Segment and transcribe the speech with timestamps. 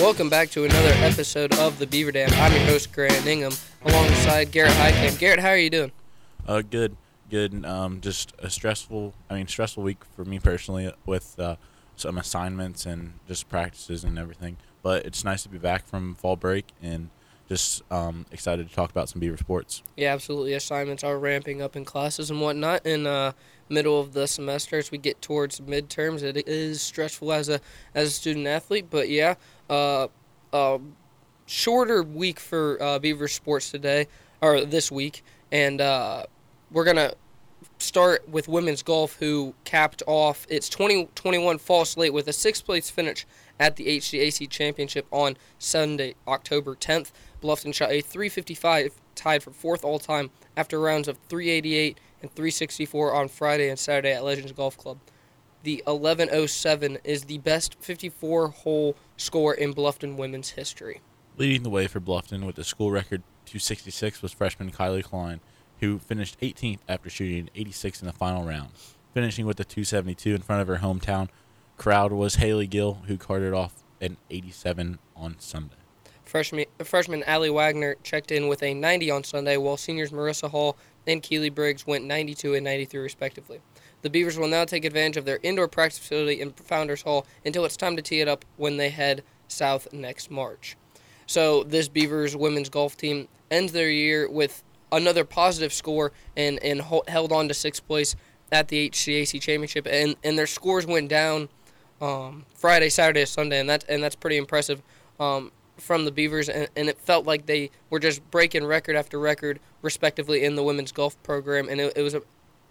[0.00, 2.28] Welcome back to another episode of the Beaver Dam.
[2.34, 3.52] I'm your host, Grant Ingham,
[3.84, 5.18] alongside Garrett Heitkamp.
[5.18, 5.92] Garrett, how are you doing?
[6.46, 6.96] Uh, good,
[7.30, 7.64] good.
[7.64, 9.14] Um, just a stressful.
[9.30, 11.56] I mean, stressful week for me personally with uh,
[11.96, 14.56] some assignments and just practices and everything.
[14.82, 17.10] But it's nice to be back from fall break and
[17.48, 19.82] just um, excited to talk about some Beaver sports.
[19.96, 20.54] Yeah, absolutely.
[20.54, 23.32] Assignments are ramping up in classes and whatnot in uh,
[23.68, 26.22] middle of the semester as we get towards midterms.
[26.22, 27.60] It is stressful as a
[27.94, 29.34] as a student athlete, but yeah,
[29.68, 30.08] uh,
[30.52, 30.78] uh,
[31.46, 34.08] shorter week for uh, Beaver sports today
[34.40, 36.24] or this week, and uh,
[36.70, 37.14] we're gonna
[37.78, 42.90] start with women's golf, who capped off its 2021 fall slate with a sixth place
[42.90, 43.26] finish
[43.58, 47.12] at the HCAC Championship on Sunday, October 10th.
[47.42, 53.14] Bluffton shot a 355, tied for fourth all time after rounds of 388 and 364
[53.14, 54.98] on Friday and Saturday at Legends Golf Club.
[55.62, 61.00] The 1107 is the best 54 hole score in Bluffton women's history.
[61.36, 65.40] Leading the way for Bluffton with the school record 266 was freshman Kylie Klein,
[65.80, 68.70] who finished 18th after shooting 86 in the final round.
[69.12, 71.28] Finishing with the 272 in front of her hometown
[71.76, 75.76] crowd was Haley Gill, who carted off an 87 on Sunday.
[76.24, 80.76] Freshman, freshman Allie Wagner checked in with a 90 on Sunday, while seniors Marissa Hall
[81.06, 83.60] and Keely Briggs went 92 and 93 respectively.
[84.02, 87.64] The Beavers will now take advantage of their indoor practice facility in Founders Hall until
[87.64, 90.76] it's time to tee it up when they head south next March.
[91.26, 96.82] So this Beavers women's golf team ends their year with another positive score and, and
[97.08, 98.14] held on to sixth place
[98.52, 101.48] at the HCAC championship and, and their scores went down
[102.00, 104.82] um, Friday, Saturday, Sunday and that's and that's pretty impressive
[105.20, 109.18] um, from the Beavers and, and it felt like they were just breaking record after
[109.18, 112.22] record respectively in the women's golf program and it, it was a,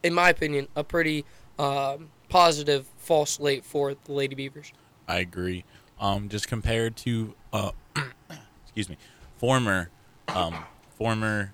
[0.04, 1.26] in my opinion a pretty
[1.60, 4.74] um, positive fall slate for the Lady Beavers.
[5.08, 5.66] I agree.
[6.00, 7.72] Um, just compared to uh,
[8.64, 8.98] excuse me,
[9.38, 9.90] former
[10.30, 10.66] um,
[10.98, 11.54] former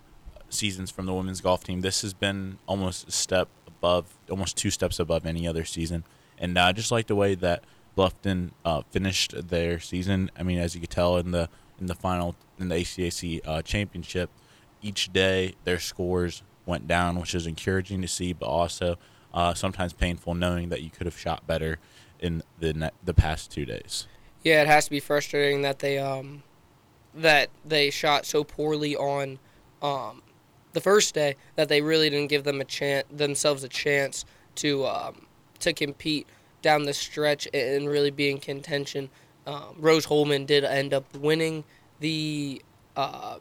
[0.50, 1.82] seasons from the women's golf team.
[1.82, 6.04] This has been almost a step above, almost two steps above any other season.
[6.40, 7.64] And I uh, just like the way that
[7.98, 10.32] Bluffton uh, finished their season.
[10.38, 13.62] I mean, as you could tell in the in the final in the HCAC uh,
[13.62, 14.30] championship,
[14.82, 18.98] each day their scores went down, which is encouraging to see, but also
[19.34, 21.78] uh, sometimes painful knowing that you could have shot better
[22.20, 24.08] in the ne- the past two days.
[24.44, 26.44] Yeah, it has to be frustrating that they um
[27.14, 29.40] that they shot so poorly on
[29.82, 30.22] um
[30.74, 34.24] the first day that they really didn't give them a chance themselves a chance
[34.56, 35.26] to um,
[35.60, 36.28] to compete
[36.62, 39.10] down the stretch and really be in contention.
[39.46, 41.64] Um, Rose-Hulman did end up winning
[42.00, 42.62] the
[42.96, 43.38] uh,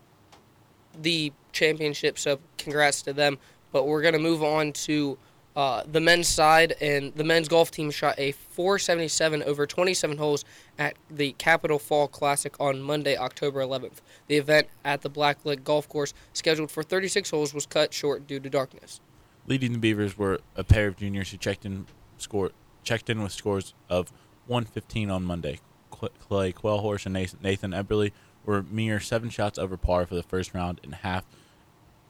[1.01, 3.39] the championship, so congrats to them.
[3.73, 5.19] But we're gonna move on to
[5.59, 10.45] uh, the men's side, and the men's golf team shot a 477 over 27 holes
[10.79, 14.00] at the Capital Fall Classic on Monday, October 11th.
[14.29, 18.39] The event at the Blacklick Golf Course, scheduled for 36 holes, was cut short due
[18.39, 19.00] to darkness.
[19.49, 21.87] Leading the Beavers were a pair of juniors who checked in
[22.23, 22.53] score
[22.83, 24.12] checked in with scores of
[24.47, 25.61] 115 on Monday.
[25.91, 28.12] Clay Quellhorst and Nathan Eberly
[28.45, 31.27] were mere seven shots over par for the first round and half,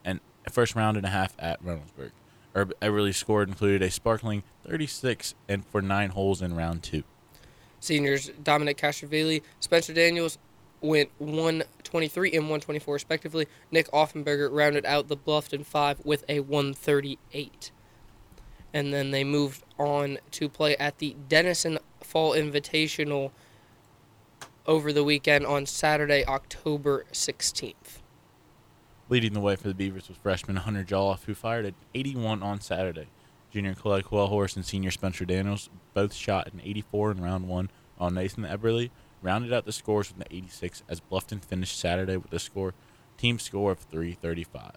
[0.05, 0.21] and
[0.51, 2.11] first round and a half at Reynoldsburg.
[2.55, 7.05] Eberly scored included a sparkling 36 and for nine holes in round two.
[7.81, 10.39] Seniors Dominic Castrovilli, Spencer Daniels
[10.81, 13.47] went 123 and 124 respectively.
[13.71, 17.71] Nick Offenberger rounded out the Bluffton five with a 138.
[18.73, 23.31] And then they moved on to play at the Denison Fall Invitational
[24.67, 28.01] over the weekend on Saturday, October 16th.
[29.09, 32.61] Leading the way for the Beavers was freshman Hunter Jolloff, who fired at 81 on
[32.61, 33.07] Saturday.
[33.51, 38.11] Junior Clay Quellhorst and senior Spencer Daniels both shot an 84 in round one, while
[38.11, 38.91] Nathan Eberly
[39.23, 42.75] rounded out the scores with an 86 as Bluffton finished Saturday with a score
[43.17, 44.73] team score of 335.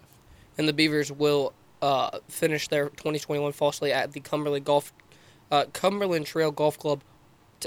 [0.56, 1.52] And the Beavers will
[1.82, 4.92] uh, finish their 2021 fall slate at the Cumberland Golf
[5.50, 7.02] uh, Cumberland Trail Golf Club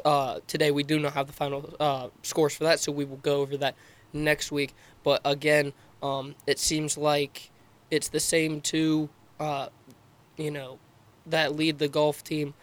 [0.04, 0.72] uh, today.
[0.72, 3.58] We do not have the final uh, scores for that, so we will go over
[3.58, 3.76] that
[4.12, 4.74] next week.
[5.04, 7.52] But again, um, it seems like
[7.92, 9.10] it's the same two,
[9.40, 9.68] uh,
[10.38, 10.80] you know,
[11.28, 12.56] that lead the golf team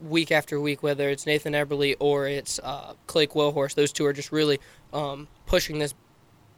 [0.00, 2.58] week after week, whether it's Nathan Eberly or it's
[3.06, 3.74] Clay Quellhorst.
[3.74, 4.58] Those two are just really
[4.92, 5.94] um, pushing this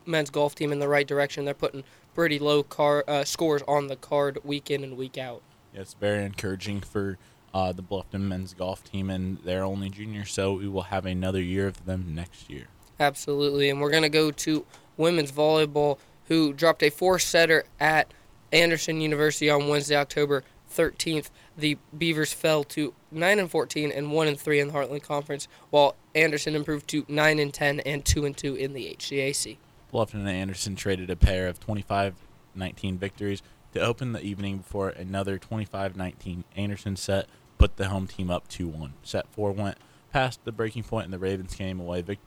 [0.06, 1.44] men's golf team in the right direction.
[1.44, 5.43] They're putting pretty low car uh, scores on the card week in and week out.
[5.75, 7.19] It's very encouraging for
[7.55, 11.41] uh, the Bluffton men's golf team, and they're only juniors, so we will have another
[11.41, 12.67] year of them next year.
[13.00, 14.64] Absolutely, and we're gonna go to
[14.97, 15.99] women's volleyball,
[16.29, 18.12] who dropped a four setter at
[18.53, 24.29] Anderson University on Wednesday, October 13th, the Beavers fell to 9 and 14 and 1
[24.29, 28.25] and 3 in the Heartland Conference, while Anderson improved to 9 and 10 and 2
[28.25, 29.56] and 2 in the HCAC.
[29.93, 32.15] Bluffton and Anderson traded a pair of 25
[32.55, 33.43] 19 victories
[33.73, 37.29] to open the evening before another 25 19 Anderson set
[37.59, 38.94] put the home team up 2 1.
[39.03, 39.79] Set 4 went
[40.12, 42.19] past the breaking point, and the Ravens came away vic-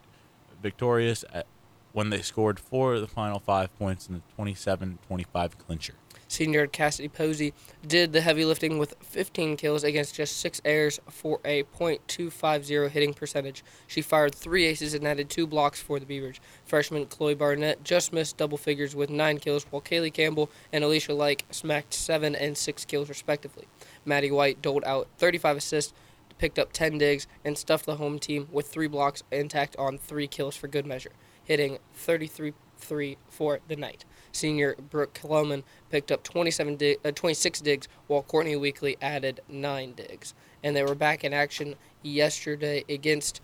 [0.61, 1.45] victorious at,
[1.95, 5.93] when they scored four of the final five points in the 27 25 clincher.
[6.27, 7.53] Senior Cassidy Posey
[7.87, 13.13] did the heavy lifting with 15 kills against just six errors for a .250 hitting
[13.13, 13.63] percentage.
[13.87, 16.41] She fired three aces and added two blocks for the Beavers.
[16.65, 21.13] Freshman Chloe Barnett just missed double figures with nine kills, while Kaylee Campbell and Alicia
[21.13, 23.67] Like smacked seven and six kills respectively.
[24.03, 25.93] Maddie White doled out 35 assists,
[26.39, 30.27] picked up 10 digs, and stuffed the home team with three blocks intact on three
[30.27, 31.11] kills for good measure,
[31.45, 34.05] hitting 33 3 for the night.
[34.31, 39.93] Senior Brooke Kloman picked up 27 dig- uh, 26 digs, while Courtney Weekly added 9
[39.93, 40.33] digs.
[40.63, 43.41] And they were back in action yesterday against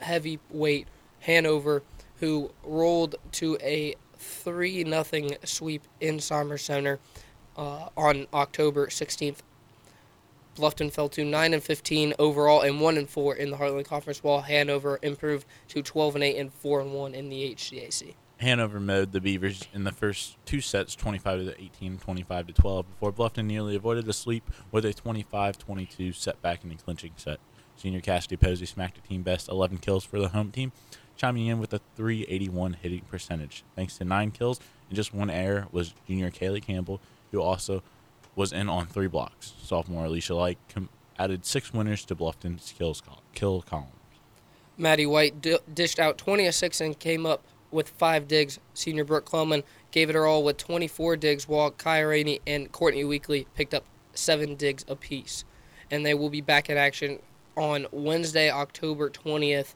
[0.00, 0.88] heavyweight
[1.20, 1.82] Hanover,
[2.16, 5.04] who rolled to a 3 0
[5.44, 6.98] sweep in Somers Center
[7.56, 9.38] uh, on October 16th.
[10.56, 14.22] Bluffton fell to 9 and 15 overall and 1 and 4 in the Heartland Conference,
[14.22, 18.14] while Hanover improved to 12 and 8 and 4 and 1 in the HCAC.
[18.38, 22.90] Hanover mowed the Beavers in the first two sets 25 to 18, 25 to 12
[22.90, 27.38] before Bluffton nearly avoided a sweep with a 25-22 setback in the clinching set.
[27.76, 30.72] Senior Cassidy Posey smacked a team best 11 kills for the home team,
[31.16, 33.62] chiming in with a 381 hitting percentage.
[33.76, 37.00] Thanks to 9 kills and just one error was junior Kaylee Campbell,
[37.30, 37.82] who also
[38.34, 39.52] was in on 3 blocks.
[39.62, 40.88] Sophomore Alicia Light com-
[41.18, 43.92] added 6 winners to Bluffton's kills col- kill columns.
[44.76, 48.58] Maddie White d- dished out 20 of 6 and came up with five digs.
[48.74, 53.04] Senior Brooke Cloman gave it her all with 24 digs, while Kaya Rainey and Courtney
[53.04, 53.84] Weekly picked up
[54.14, 55.44] seven digs apiece.
[55.90, 57.18] And they will be back in action
[57.56, 59.74] on Wednesday, October 20th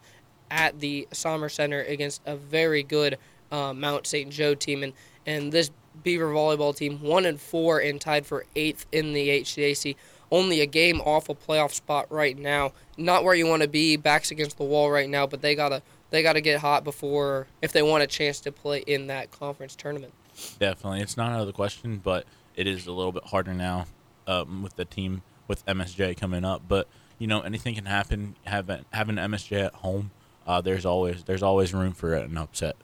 [0.51, 3.19] at the Sommer Center against a very good
[3.51, 4.31] uh, Mount St.
[4.31, 4.83] Joe team.
[4.83, 4.93] And,
[5.27, 5.71] and this
[6.03, 9.97] Beaver volleyball team, one and four and tied for eighth in the HCAC.
[10.31, 12.73] Only a game off a playoff spot right now.
[12.97, 15.69] Not where you want to be, backs against the wall right now, but they got
[15.69, 19.09] to they got to get hot before if they want a chance to play in
[19.09, 20.13] that conference tournament.
[20.59, 23.87] Definitely, it's not out of the question, but it is a little bit harder now
[24.27, 26.63] um, with the team with MSJ coming up.
[26.67, 26.89] But
[27.19, 28.37] you know, anything can happen.
[28.45, 30.11] Having having MSJ at home,
[30.47, 32.77] uh, there's always there's always room for an upset.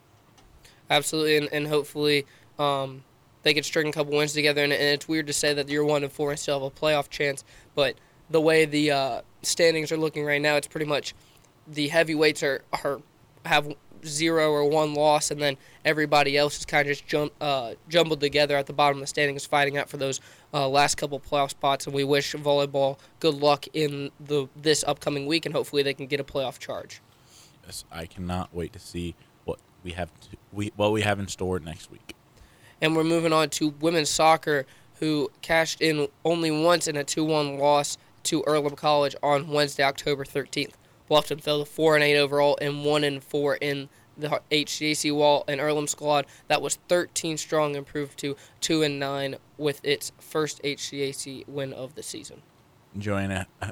[0.91, 2.27] Absolutely, and, and hopefully
[2.63, 3.05] um,
[3.43, 4.63] they can string a couple wins together.
[4.63, 6.71] And, and, it's weird to say that you're one and four and still have a
[6.71, 7.45] playoff chance,
[7.75, 7.97] but
[8.31, 11.15] the way the uh, standings are looking right now, it's pretty much
[11.67, 13.01] the heavyweights are are
[13.45, 13.75] have
[14.05, 18.21] zero or one loss, and then everybody else is kind of just jump, uh, jumbled
[18.21, 20.21] together at the bottom of the standings, fighting out for those
[20.53, 21.87] uh, last couple playoff spots.
[21.87, 26.07] And we wish volleyball good luck in the this upcoming week, and hopefully they can
[26.07, 27.01] get a playoff charge.
[27.65, 29.15] Yes, I cannot wait to see
[29.45, 32.15] what we have to, we what we have in store next week.
[32.83, 37.59] And we're moving on to women's soccer, who cashed in only once in a 2-1
[37.59, 40.75] loss to Earlham College on Wednesday, October 13th.
[41.11, 45.45] Bluffton fell to four and eight overall and one and four in the HCAC wall
[45.49, 50.63] and Earlham squad that was 13 strong improved to two and nine with its first
[50.63, 52.43] HCAC win of the season.
[52.97, 53.71] Joanna uh,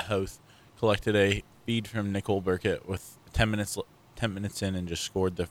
[0.00, 0.40] Hoth
[0.78, 3.78] collected a feed from Nicole Burkett with 10 minutes
[4.16, 5.48] 10 minutes in and just scored the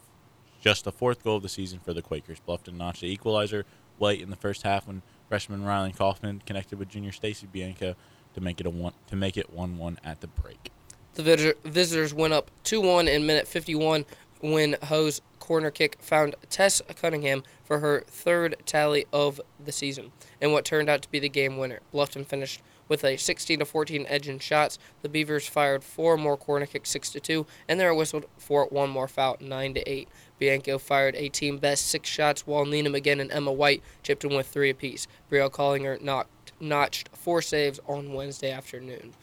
[0.61, 2.39] just the fourth goal of the season for the Quakers.
[2.47, 3.65] Bluffton notched the equalizer
[3.99, 7.95] late in the first half when freshman Riley Kaufman connected with junior Stacy Bianco
[8.33, 10.71] to make it a one to make it one one at the break.
[11.15, 14.05] The visitors went up 2 1 in minute 51
[14.39, 20.53] when Ho's corner kick found Tess Cunningham for her third tally of the season, and
[20.53, 21.79] what turned out to be the game winner.
[21.93, 22.61] Bluffton finished
[22.91, 24.77] with a 16 to 14 edge in shots.
[25.01, 28.65] The Beavers fired four more corner kicks, 6 to 2, and they were whistled for
[28.65, 30.09] one more foul, 9 to 8.
[30.39, 34.35] Bianco fired a team best six shots, while Nina McGinn and Emma White chipped in
[34.35, 35.07] with three apiece.
[35.31, 39.13] Brielle Collinger knocked, notched four saves on Wednesday afternoon.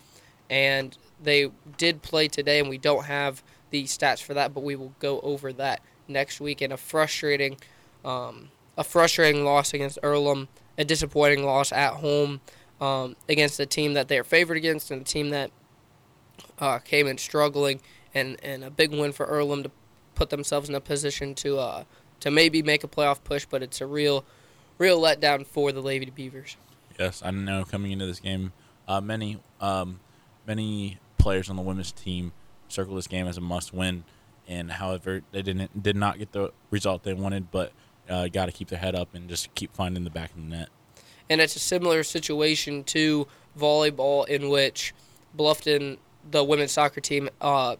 [0.49, 4.77] And they did play today, and we don't have the stats for that, but we
[4.77, 6.63] will go over that next week.
[6.63, 7.59] And a frustrating,
[8.03, 8.49] um,
[8.79, 10.49] a frustrating loss against Earlham,
[10.79, 12.41] a disappointing loss at home
[12.81, 15.51] um, against a team that they are favored against, and a team that
[16.59, 17.81] uh, came in struggling,
[18.15, 19.71] and, and a big win for Earlham to
[20.15, 21.85] put themselves in a position to uh,
[22.21, 23.45] to maybe make a playoff push.
[23.45, 24.25] But it's a real,
[24.79, 26.57] real letdown for the Lady Beavers.
[26.99, 28.53] Yes, I know coming into this game,
[28.87, 30.01] uh, many um,
[30.47, 32.33] many players on the women's team
[32.69, 34.05] circle this game as a must win.
[34.47, 37.73] And however, they didn't did not get the result they wanted, but
[38.09, 40.43] uh, got to keep their head up and just keep finding the back of the
[40.43, 40.69] net.
[41.31, 43.27] And it's a similar situation to
[43.59, 44.95] volleyball in which
[45.37, 45.99] Bluffton,
[46.31, 47.77] the women's soccer team, uh,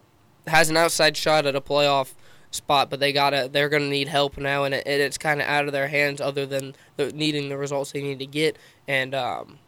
[0.47, 2.13] has an outside shot at a playoff
[2.51, 5.65] spot, but they gotta they're gonna need help now, and, it, it's kind of out
[5.65, 6.19] of their hands.
[6.21, 9.59] Other than the, needing the results they need to get, and um,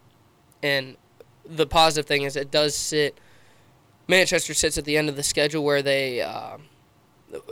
[0.63, 0.97] and
[1.45, 3.19] the positive thing is it does sit.
[4.07, 6.21] Manchester sits at the end of the schedule where they.
[6.21, 6.57] Uh,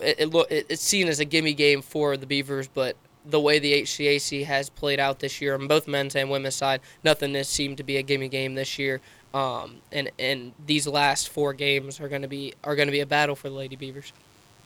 [0.01, 2.97] it, it, it's seen as a gimme game for the Beavers, but
[3.29, 6.81] the way the HCAC has played out this year on both men's and women's side,
[7.03, 9.01] nothing has seemed to be a gimme game this year.
[9.33, 13.01] Um, and and these last four games are going to be are going to be
[13.01, 14.11] a battle for the Lady Beavers.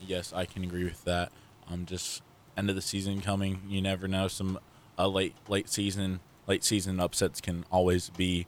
[0.00, 1.32] Yes, I can agree with that.
[1.70, 2.22] Um, just
[2.56, 3.60] end of the season coming.
[3.68, 4.28] You never know.
[4.28, 4.58] Some
[4.98, 8.46] uh, late late season late season upsets can always be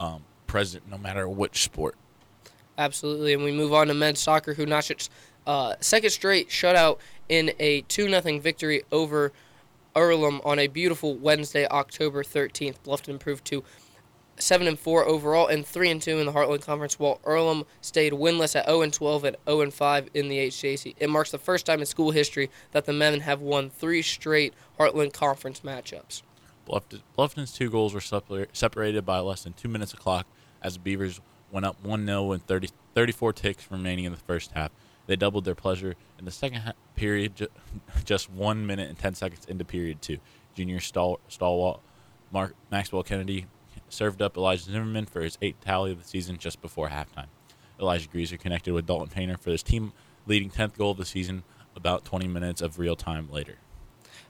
[0.00, 1.96] um, present, no matter which sport.
[2.78, 5.10] Absolutely, and we move on to men's soccer, who notched its
[5.46, 6.98] uh, second straight shutout
[7.28, 9.32] in a two 0 victory over
[9.98, 12.76] Earlham on a beautiful Wednesday, October 13th.
[12.84, 13.64] Bluffton improved to
[14.38, 18.12] seven and four overall and three and two in the Heartland Conference, while Earlham stayed
[18.12, 20.94] winless at 0 and 12 and 0 and 5 in the HJC.
[20.98, 24.54] It marks the first time in school history that the men have won three straight
[24.78, 26.22] Heartland Conference matchups.
[27.16, 30.26] Bluffton's two goals were separated by less than two minutes of clock
[30.62, 34.52] as the Beavers went up 1 0 with 30, 34 ticks remaining in the first
[34.52, 34.70] half.
[35.08, 37.48] They doubled their pleasure in the second period,
[38.04, 40.18] just one minute and 10 seconds into period two.
[40.54, 41.80] Junior stal- stalwart
[42.30, 43.46] Mark Maxwell Kennedy
[43.88, 47.28] served up Elijah Zimmerman for his eighth tally of the season just before halftime.
[47.80, 49.94] Elijah Greaser connected with Dalton Painter for his team
[50.26, 51.42] leading 10th goal of the season
[51.74, 53.56] about 20 minutes of real time later.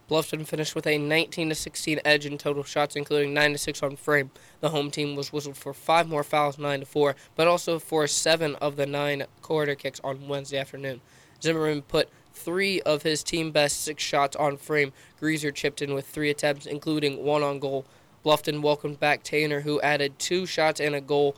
[0.09, 3.83] Bluffton finished with a 19 to 16 edge in total shots, including 9 to 6
[3.83, 4.31] on frame.
[4.61, 8.07] The home team was whistled for five more fouls, 9 to 4, but also for
[8.07, 11.03] seven of the nine corner kicks on Wednesday afternoon.
[11.43, 14.93] Zimmerman put three of his team best six shots on frame.
[15.21, 17.85] Greaser chipped in with three attempts, including one on goal.
[18.25, 21.37] Bluffton welcomed back Tanner, who added two shots and a goal.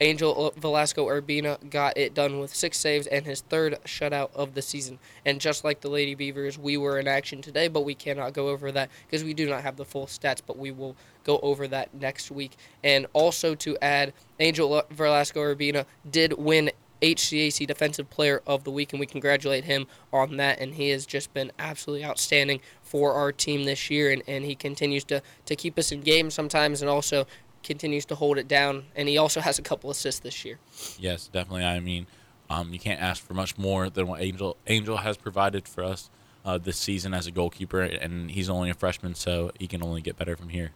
[0.00, 4.62] Angel Velasco Urbina got it done with six saves and his third shutout of the
[4.62, 4.98] season.
[5.24, 8.48] And just like the Lady Beavers, we were in action today, but we cannot go
[8.48, 11.66] over that because we do not have the full stats, but we will go over
[11.68, 12.56] that next week.
[12.84, 16.70] And also to add, Angel Velasco Urbina did win
[17.02, 20.60] HCAC Defensive Player of the Week, and we congratulate him on that.
[20.60, 24.54] And he has just been absolutely outstanding for our team this year, and, and he
[24.54, 27.26] continues to, to keep us in games sometimes and also
[27.66, 28.84] continues to hold it down.
[28.94, 30.58] And he also has a couple assists this year.
[30.98, 31.64] Yes, definitely.
[31.64, 32.06] I mean,
[32.48, 36.10] um, you can't ask for much more than what Angel Angel has provided for us
[36.44, 40.00] uh, this season as a goalkeeper, and he's only a freshman, so he can only
[40.00, 40.70] get better from here.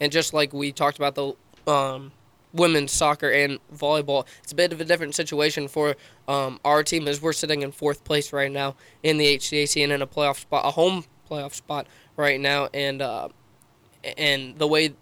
[0.00, 2.12] And just like we talked about the um,
[2.52, 4.26] women's soccer and volleyball.
[4.42, 7.72] It's a bit of a different situation for um, our team as we're sitting in
[7.72, 11.54] fourth place right now in the HCAC and in a playoff spot, a home playoff
[11.54, 12.68] spot right now.
[12.72, 13.28] And uh,
[14.16, 14.94] and the way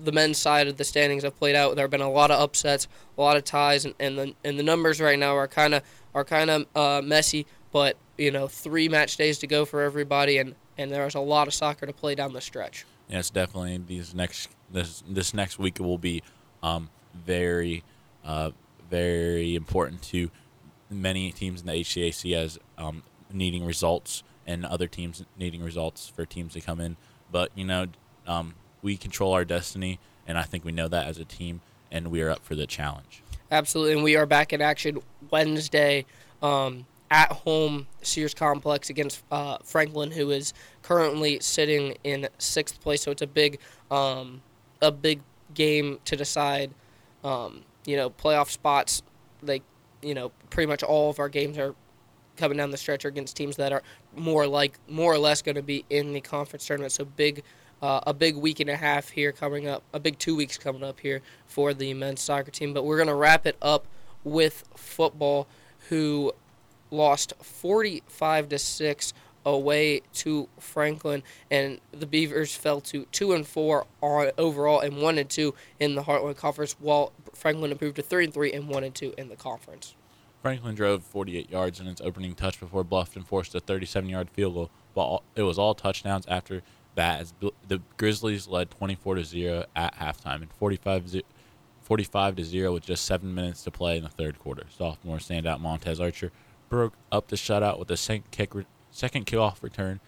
[0.00, 2.40] the men's side of the standings have played out, there have been a lot of
[2.40, 2.86] upsets,
[3.16, 5.82] a lot of ties, and, and the and the numbers right now are kind of
[6.14, 7.46] are kind of uh, messy.
[7.72, 11.48] But you know, three match days to go for everybody, and and there's a lot
[11.48, 12.86] of soccer to play down the stretch.
[13.08, 13.78] Yes, definitely.
[13.86, 16.22] These next this this next week will be
[16.62, 17.84] um, very,
[18.24, 18.50] uh,
[18.90, 20.30] very important to
[20.90, 23.02] many teams in the HCAC as um,
[23.32, 26.96] needing results and other teams needing results for teams to come in.
[27.30, 27.86] But you know,
[28.26, 32.10] um, we control our destiny, and I think we know that as a team, and
[32.10, 33.22] we are up for the challenge.
[33.50, 34.98] Absolutely, and we are back in action
[35.30, 36.04] Wednesday
[36.42, 43.02] um, at home Sears Complex against uh, Franklin, who is currently sitting in sixth place.
[43.02, 43.58] So it's a big,
[43.90, 44.42] um,
[44.82, 45.20] a big
[45.54, 46.70] game to decide.
[47.24, 49.02] Um, you know, playoff spots.
[49.42, 49.62] Like,
[50.02, 51.74] you know, pretty much all of our games are
[52.36, 53.82] coming down the stretch against teams that are
[54.14, 56.92] more like more or less going to be in the conference tournament.
[56.92, 57.42] So big,
[57.82, 60.82] uh, a big week and a half here coming up, a big two weeks coming
[60.82, 62.72] up here for the men's soccer team.
[62.74, 63.86] But we're going to wrap it up
[64.24, 65.46] with football,
[65.88, 66.32] who
[66.90, 69.12] lost 45 to six
[69.44, 75.16] away to Franklin, and the Beavers fell to two and four on overall and one
[75.16, 78.84] and two in the Heartland Conference, while Franklin improved to three and three and one
[78.84, 79.94] and two in the conference.
[80.42, 84.70] Franklin drove 48 yards in its opening touch before Bluffton forced a 37-yard field goal.
[84.94, 86.62] While it was all touchdowns after
[86.98, 87.34] that, as
[87.68, 91.22] the Grizzlies led 24 to zero at halftime and 45
[91.80, 94.64] 45 to zero with just seven minutes to play in the third quarter.
[94.76, 96.32] Sophomore standout Montez Archer
[96.68, 98.52] broke up the shutout with a second kick
[98.90, 100.00] second kickoff return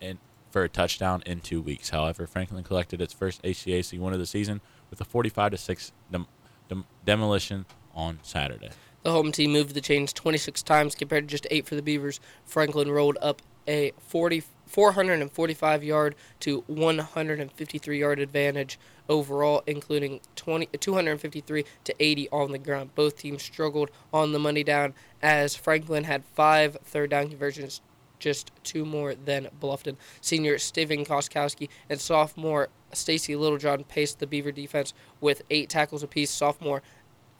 [0.00, 0.18] and
[0.50, 1.90] for a touchdown in two weeks.
[1.90, 5.92] However, Franklin collected its first HCAC win of the season with a 45 to six
[6.10, 6.26] dem-
[6.68, 8.70] dem- demolition on Saturday.
[9.02, 12.20] The home team moved the chains 26 times compared to just eight for the Beavers.
[12.46, 21.64] Franklin rolled up a 40 445 yard to 153 yard advantage overall, including 20, 253
[21.84, 22.94] to 80 on the ground.
[22.94, 27.80] Both teams struggled on the money down as Franklin had five third down conversions,
[28.18, 29.96] just two more than Bluffton.
[30.20, 36.30] Senior Steven Koskowski and sophomore Stacy Littlejohn paced the Beaver defense with eight tackles apiece.
[36.30, 36.82] Sophomore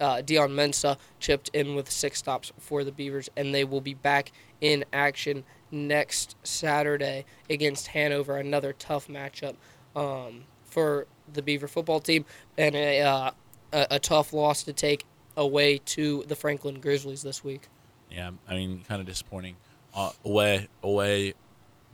[0.00, 3.94] uh, Dion Mensa chipped in with six stops for the Beavers, and they will be
[3.94, 8.36] back in action next Saturday against Hanover.
[8.36, 9.56] Another tough matchup
[9.94, 12.24] um, for the Beaver football team,
[12.56, 13.30] and a, uh,
[13.72, 15.04] a, a tough loss to take
[15.36, 17.68] away to the Franklin Grizzlies this week.
[18.10, 19.56] Yeah, I mean, kind of disappointing.
[19.94, 21.34] Uh, away, away,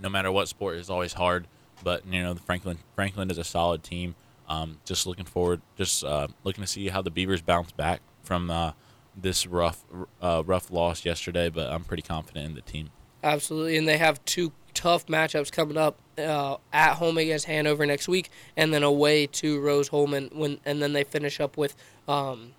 [0.01, 1.47] no matter what sport is always hard.
[1.83, 4.15] But you know, the Franklin Franklin is a solid team.
[4.49, 8.51] Um, just looking forward, just uh, looking to see how the Beavers bounce back from
[8.51, 8.73] uh,
[9.17, 9.85] this rough
[10.21, 11.49] uh, rough loss yesterday.
[11.49, 12.91] But I'm pretty confident in the team.
[13.23, 18.09] Absolutely, and they have two tough matchups coming up uh, at home against Hanover next
[18.09, 21.75] week, and then away to Rose-Hulman when, and then they finish up with
[22.07, 22.53] um,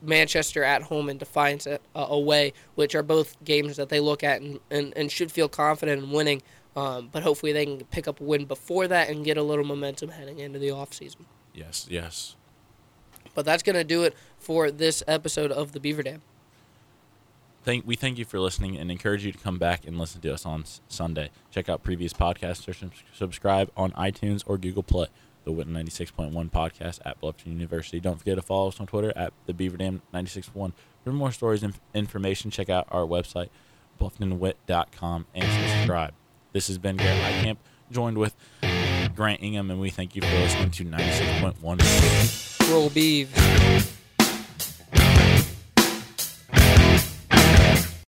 [0.00, 4.24] Manchester at home and Defiance at, uh, away, which are both games that they look
[4.24, 6.42] at and, and, and should feel confident in winning.
[6.74, 9.64] Um, but hopefully they can pick up a win before that and get a little
[9.64, 11.26] momentum heading into the off season.
[11.52, 12.36] Yes, yes.
[13.34, 16.22] But that's going to do it for this episode of the Beaver Dam.
[17.64, 20.34] Thank we thank you for listening and encourage you to come back and listen to
[20.34, 21.30] us on Sunday.
[21.52, 25.06] Check out previous podcasts or sub- subscribe on iTunes or Google Play.
[25.44, 27.98] The Witten 96.1 podcast at Bluffton University.
[27.98, 30.72] Don't forget to follow us on Twitter at the Beaver Dam 96.1.
[31.02, 33.48] For more stories and information, check out our website,
[34.00, 36.14] blufftonwit.com, and subscribe.
[36.52, 37.56] This has been Garrett Heitkamp,
[37.90, 38.34] joined with
[39.14, 42.70] Grant Ingham, and we thank you for listening to 96.1.
[42.70, 44.01] Roll Beavs.